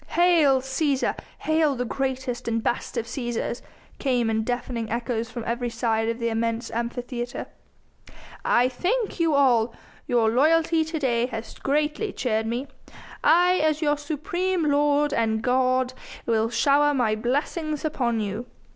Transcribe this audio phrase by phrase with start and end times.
[0.17, 1.15] "Hail Cæsar!
[1.41, 3.61] Hail the greatest and best of Cæsars!"
[3.99, 7.45] came in deafening echoes from every side of the immense Amphitheatre.
[8.43, 9.75] "I thank you all!
[10.07, 12.65] Your loyalty to day has greatly cheered me.
[13.23, 15.93] I as your supreme lord and god
[16.25, 18.47] will shower my blessings upon you.